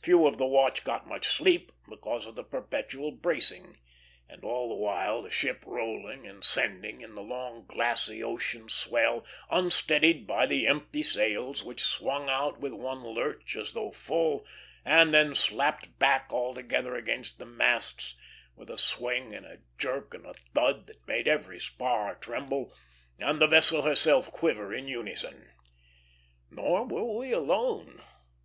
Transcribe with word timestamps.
Few 0.00 0.24
of 0.28 0.38
the 0.38 0.46
watch 0.46 0.84
got 0.84 1.08
much 1.08 1.26
sleep, 1.26 1.72
because 1.88 2.26
of 2.26 2.36
the 2.36 2.44
perpetual 2.44 3.10
bracing; 3.10 3.78
and 4.28 4.44
all 4.44 4.68
the 4.68 4.76
while 4.76 5.22
the 5.22 5.30
ship 5.30 5.64
rolling 5.66 6.28
and 6.28 6.44
sending, 6.44 7.00
in 7.00 7.16
the 7.16 7.22
long, 7.22 7.64
glassy 7.66 8.22
ocean 8.22 8.68
swell, 8.68 9.26
unsteadied 9.50 10.28
by 10.28 10.46
the 10.46 10.68
empty 10.68 11.02
sails, 11.02 11.64
which 11.64 11.82
swung 11.82 12.28
out 12.30 12.60
with 12.60 12.72
one 12.72 13.02
lurch 13.02 13.56
as 13.56 13.72
though 13.72 13.90
full, 13.90 14.46
and 14.84 15.12
then 15.12 15.34
slapped 15.34 15.98
back 15.98 16.28
all 16.32 16.54
together 16.54 16.94
against 16.94 17.40
the 17.40 17.44
masts, 17.44 18.14
with 18.54 18.70
a 18.70 18.78
swing 18.78 19.34
and 19.34 19.44
a 19.44 19.58
jerk 19.76 20.14
and 20.14 20.24
a 20.24 20.34
thud 20.54 20.86
that 20.86 21.04
made 21.08 21.26
every 21.26 21.58
spar 21.58 22.14
tremble, 22.14 22.72
and 23.18 23.40
the 23.40 23.48
vessel 23.48 23.82
herself 23.82 24.30
quiver 24.30 24.72
in 24.72 24.86
unison. 24.86 25.50
Nor 26.48 26.86
were 26.86 27.16
we 27.18 27.32
alone. 27.32 28.00